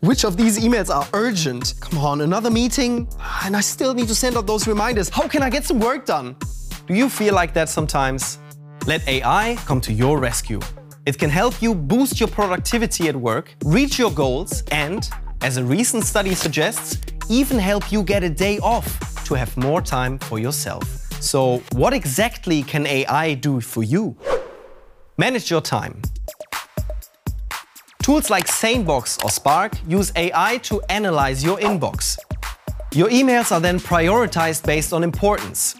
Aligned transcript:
Which 0.00 0.24
of 0.24 0.38
these 0.38 0.58
emails 0.58 0.88
are 0.88 1.06
urgent? 1.12 1.74
Come 1.80 1.98
on, 1.98 2.22
another 2.22 2.50
meeting? 2.50 3.06
And 3.44 3.54
I 3.54 3.60
still 3.60 3.92
need 3.92 4.08
to 4.08 4.14
send 4.14 4.34
out 4.34 4.46
those 4.46 4.66
reminders. 4.66 5.10
How 5.10 5.28
can 5.28 5.42
I 5.42 5.50
get 5.50 5.66
some 5.66 5.78
work 5.78 6.06
done? 6.06 6.36
Do 6.86 6.94
you 6.94 7.10
feel 7.10 7.34
like 7.34 7.52
that 7.52 7.68
sometimes? 7.68 8.38
Let 8.86 9.06
AI 9.06 9.56
come 9.66 9.78
to 9.82 9.92
your 9.92 10.18
rescue. 10.18 10.58
It 11.04 11.18
can 11.18 11.28
help 11.28 11.60
you 11.60 11.74
boost 11.74 12.18
your 12.18 12.30
productivity 12.30 13.08
at 13.08 13.16
work, 13.16 13.54
reach 13.62 13.98
your 13.98 14.10
goals, 14.10 14.62
and, 14.72 15.06
as 15.42 15.58
a 15.58 15.64
recent 15.64 16.04
study 16.04 16.34
suggests, 16.34 16.96
even 17.28 17.58
help 17.58 17.92
you 17.92 18.02
get 18.02 18.24
a 18.24 18.30
day 18.30 18.58
off 18.60 19.22
to 19.26 19.34
have 19.34 19.54
more 19.58 19.82
time 19.82 20.18
for 20.18 20.38
yourself. 20.38 20.82
So, 21.20 21.62
what 21.72 21.92
exactly 21.92 22.62
can 22.62 22.86
AI 22.86 23.34
do 23.34 23.60
for 23.60 23.82
you? 23.82 24.16
Manage 25.18 25.50
your 25.50 25.60
time. 25.60 26.00
Tools 28.10 28.28
like 28.28 28.48
Sanebox 28.48 29.24
or 29.24 29.30
Spark 29.30 29.74
use 29.86 30.10
AI 30.16 30.58
to 30.64 30.82
analyze 30.88 31.44
your 31.44 31.58
inbox. 31.58 32.18
Your 32.92 33.08
emails 33.08 33.52
are 33.52 33.60
then 33.60 33.78
prioritized 33.78 34.66
based 34.66 34.92
on 34.92 35.04
importance. 35.04 35.76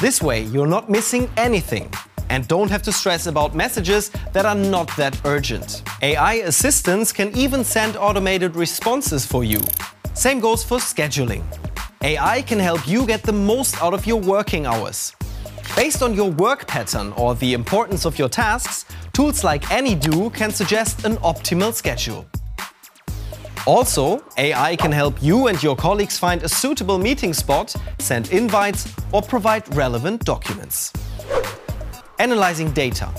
This 0.00 0.20
way, 0.20 0.42
you're 0.42 0.66
not 0.66 0.90
missing 0.90 1.30
anything 1.36 1.88
and 2.28 2.48
don't 2.48 2.68
have 2.72 2.82
to 2.82 2.92
stress 2.92 3.28
about 3.28 3.54
messages 3.54 4.10
that 4.32 4.44
are 4.44 4.56
not 4.56 4.88
that 4.96 5.24
urgent. 5.24 5.84
AI 6.02 6.42
assistants 6.50 7.12
can 7.12 7.32
even 7.36 7.62
send 7.62 7.96
automated 7.96 8.56
responses 8.56 9.24
for 9.24 9.44
you. 9.44 9.60
Same 10.12 10.40
goes 10.40 10.64
for 10.64 10.78
scheduling. 10.78 11.44
AI 12.02 12.42
can 12.42 12.58
help 12.58 12.88
you 12.88 13.06
get 13.06 13.22
the 13.22 13.32
most 13.32 13.80
out 13.80 13.94
of 13.94 14.06
your 14.06 14.20
working 14.20 14.66
hours. 14.66 15.14
Based 15.76 16.02
on 16.02 16.14
your 16.14 16.32
work 16.32 16.66
pattern 16.66 17.12
or 17.12 17.36
the 17.36 17.54
importance 17.54 18.04
of 18.04 18.18
your 18.18 18.28
tasks, 18.28 18.86
tools 19.20 19.44
like 19.44 19.62
AnyDo 19.64 20.32
can 20.32 20.50
suggest 20.50 21.04
an 21.04 21.16
optimal 21.16 21.74
schedule. 21.74 22.24
Also, 23.66 24.24
AI 24.38 24.74
can 24.76 24.90
help 24.90 25.22
you 25.22 25.48
and 25.48 25.62
your 25.62 25.76
colleagues 25.76 26.18
find 26.18 26.42
a 26.42 26.48
suitable 26.48 26.98
meeting 26.98 27.34
spot, 27.34 27.76
send 27.98 28.32
invites, 28.32 28.90
or 29.12 29.20
provide 29.20 29.62
relevant 29.74 30.24
documents. 30.24 30.90
Analyzing 32.18 32.70
data. 32.70 33.10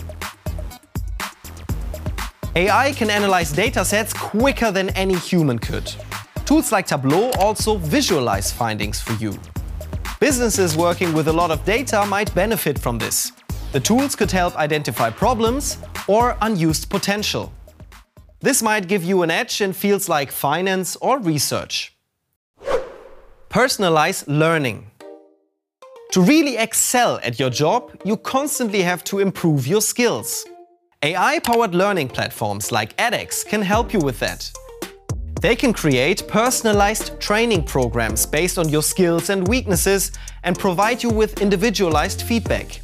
AI 2.56 2.94
can 2.94 3.12
analyze 3.12 3.53
datasets 3.53 4.12
quicker 4.16 4.72
than 4.72 4.90
any 5.03 5.18
human 5.18 5.59
could. 5.59 5.86
Tools 6.45 6.72
like 6.72 6.88
Tableau 6.88 7.30
also 7.38 7.78
visualize 7.78 8.52
findings 8.52 9.00
for 9.00 9.14
you. 9.23 9.38
Businesses 10.20 10.75
working 10.75 11.14
with 11.14 11.28
a 11.28 11.34
lot 11.34 11.52
of 11.52 11.64
data 11.64 12.03
might 12.08 12.34
benefit 12.34 12.80
from 12.80 12.97
this. 12.97 13.31
The 13.72 13.80
tools 13.80 14.17
could 14.17 14.31
help 14.31 14.58
identify 14.58 15.09
problems 15.09 15.77
or 16.05 16.36
unused 16.41 16.89
potential. 16.89 17.53
This 18.41 18.61
might 18.61 18.89
give 18.89 19.02
you 19.02 19.22
an 19.22 19.31
edge 19.31 19.61
in 19.61 19.72
fields 19.72 20.09
like 20.09 20.30
finance 20.30 20.97
or 20.97 21.19
research. 21.19 21.95
Personalize 23.50 24.25
learning. 24.28 24.91
To 26.11 26.22
really 26.22 26.58
excel 26.58 27.22
at 27.23 27.39
your 27.39 27.50
job, 27.50 27.97
you 28.03 28.17
constantly 28.17 28.81
have 28.81 29.05
to 29.05 29.19
improve 29.19 29.66
your 29.66 29.81
skills. 29.81 30.45
AI-powered 31.02 31.73
learning 31.73 32.09
platforms 32.09 32.73
like 32.73 32.97
edX 32.97 33.45
can 33.45 33.61
help 33.61 33.94
you 33.94 34.00
with 34.00 34.19
that. 34.19 34.52
They 35.39 35.56
can 35.56 35.72
create 35.72 36.28
personalized 36.28 37.19
training 37.22 37.63
programs 37.63 38.25
based 38.25 38.58
on 38.58 38.67
your 38.67 38.83
skills 38.83 39.30
and 39.30 39.47
weaknesses 39.47 40.11
and 40.44 40.59
provide 40.59 41.02
you 41.02 41.09
with 41.09 41.41
individualized 41.41 42.23
feedback. 42.23 42.81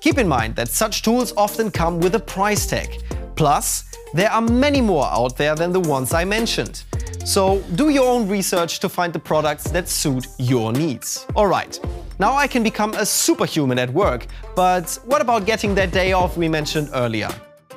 Keep 0.00 0.16
in 0.16 0.26
mind 0.26 0.56
that 0.56 0.68
such 0.68 1.02
tools 1.02 1.34
often 1.36 1.70
come 1.70 2.00
with 2.00 2.14
a 2.14 2.18
price 2.18 2.66
tag. 2.66 3.02
Plus, 3.36 3.84
there 4.14 4.30
are 4.32 4.40
many 4.40 4.80
more 4.80 5.06
out 5.06 5.36
there 5.36 5.54
than 5.54 5.72
the 5.72 5.80
ones 5.80 6.14
I 6.14 6.24
mentioned. 6.24 6.84
So 7.24 7.62
do 7.74 7.90
your 7.90 8.08
own 8.08 8.26
research 8.26 8.80
to 8.80 8.88
find 8.88 9.12
the 9.12 9.18
products 9.18 9.64
that 9.70 9.90
suit 9.90 10.26
your 10.38 10.72
needs. 10.72 11.26
Alright, 11.36 11.78
now 12.18 12.34
I 12.34 12.46
can 12.46 12.62
become 12.62 12.94
a 12.94 13.04
superhuman 13.04 13.78
at 13.78 13.90
work, 13.90 14.26
but 14.56 14.98
what 15.04 15.20
about 15.20 15.44
getting 15.44 15.74
that 15.74 15.92
day 15.92 16.12
off 16.12 16.34
we 16.38 16.48
mentioned 16.48 16.88
earlier? 16.94 17.28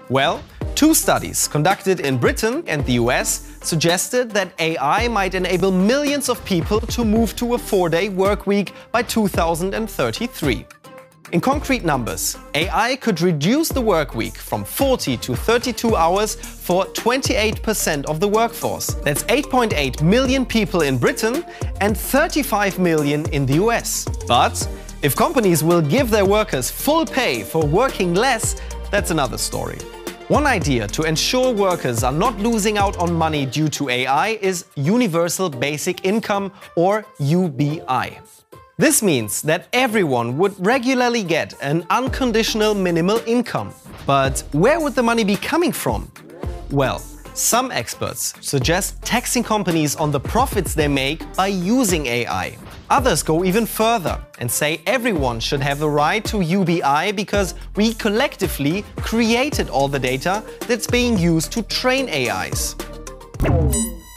Well, 0.10 0.42
two 0.76 0.94
studies 0.94 1.50
conducted 1.50 2.00
in 2.00 2.18
Britain 2.18 2.64
and 2.68 2.86
the 2.86 2.94
US 2.94 3.58
suggested 3.62 4.32
that 4.32 4.54
AI 4.60 5.10
might 5.10 5.36
enable 5.36 5.72
millions 5.72 6.30
of 6.30 6.44
people 6.46 6.80
to 6.80 7.04
move 7.04 7.36
to 7.36 7.56
a 7.56 7.58
four-day 7.58 8.08
work 8.08 8.48
week 8.48 8.72
by 8.94 9.04
2033. 9.04 10.66
In 11.32 11.42
concrete 11.42 11.84
numbers, 11.84 12.38
AI 12.54 12.96
could 12.98 13.22
reduce 13.22 13.70
the 13.70 13.82
work 13.82 14.14
week 14.14 14.36
from 14.36 14.64
40 14.64 15.18
to 15.18 15.36
32 15.36 15.96
hours 15.96 16.36
for 16.36 16.86
28% 16.86 18.06
of 18.06 18.20
the 18.20 18.28
workforce. 18.28 18.88
That's 19.04 19.24
8.8 19.24 20.04
million 20.04 20.46
people 20.46 20.82
in 20.82 20.98
Britain 20.98 21.44
and 21.82 21.98
35 21.98 22.78
million 22.78 23.28
in 23.32 23.46
the 23.46 23.56
US. 23.56 24.08
But 24.28 24.68
if 25.02 25.16
companies 25.16 25.64
will 25.64 25.82
give 25.82 26.12
their 26.12 26.26
workers 26.26 26.70
full 26.70 27.06
pay 27.06 27.42
for 27.42 27.66
working 27.66 28.14
less, 28.14 28.56
that's 28.92 29.10
another 29.10 29.38
story. 29.38 29.80
One 30.28 30.46
idea 30.46 30.88
to 30.88 31.04
ensure 31.04 31.52
workers 31.54 32.04
are 32.04 32.12
not 32.12 32.38
losing 32.40 32.78
out 32.78 32.98
on 32.98 33.12
money 33.14 33.46
due 33.46 33.70
to 33.70 33.90
AI 33.90 34.40
is 34.42 34.66
Universal 34.76 35.50
Basic 35.50 36.06
Income 36.06 36.52
or 36.76 37.06
UBI. 37.20 38.20
This 38.78 39.04
means 39.04 39.44
that 39.44 39.68
everyone 39.72 40.36
would 40.40 40.56
regularly 40.66 41.22
get 41.24 41.54
an 41.62 41.86
unconditional 41.92 42.74
minimal 42.74 43.22
income. 43.28 43.72
But 44.08 44.44
where 44.52 44.80
would 44.80 44.96
the 44.96 45.04
money 45.04 45.24
be 45.24 45.36
coming 45.36 45.72
from? 45.72 46.12
Well, 46.72 46.98
some 47.36 47.72
experts 47.72 48.34
suggest 48.42 49.00
taxing 49.04 49.44
companies 49.44 49.96
on 49.96 50.12
the 50.12 50.20
profits 50.20 50.74
they 50.74 50.88
make 50.88 51.22
by 51.36 51.48
using 51.48 52.08
AI. 52.08 52.58
Others 52.90 53.22
go 53.22 53.44
even 53.44 53.68
further 53.68 54.20
and 54.40 54.50
say 54.50 54.82
everyone 54.88 55.40
should 55.40 55.62
have 55.62 55.78
the 55.78 55.90
right 55.90 56.26
to 56.26 56.42
UBI 56.42 57.12
because 57.12 57.54
we 57.76 57.94
collectively 57.94 58.84
created 58.98 59.70
all 59.70 59.88
the 59.88 60.00
data 60.00 60.44
that's 60.62 60.88
being 60.88 61.16
used 61.16 61.52
to 61.52 61.62
train 61.62 62.10
AIs. 62.10 62.76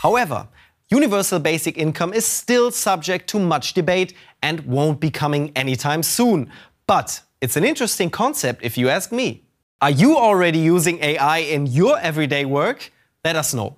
However, 0.00 0.48
Universal 0.88 1.40
basic 1.40 1.76
income 1.78 2.12
is 2.12 2.24
still 2.24 2.70
subject 2.70 3.28
to 3.28 3.40
much 3.40 3.74
debate 3.74 4.14
and 4.40 4.60
won't 4.60 5.00
be 5.00 5.10
coming 5.10 5.50
anytime 5.56 6.00
soon. 6.02 6.48
But 6.86 7.20
it's 7.40 7.56
an 7.56 7.64
interesting 7.64 8.08
concept 8.08 8.62
if 8.62 8.78
you 8.78 8.88
ask 8.88 9.10
me. 9.10 9.42
Are 9.80 9.90
you 9.90 10.16
already 10.16 10.60
using 10.60 11.02
AI 11.02 11.38
in 11.38 11.66
your 11.66 11.98
everyday 11.98 12.44
work? 12.44 12.92
Let 13.24 13.34
us 13.34 13.52
know. 13.52 13.76